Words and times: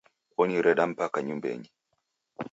Onireda 0.41 0.83
mpaka 0.91 1.17
nyumbenyi 1.25 1.69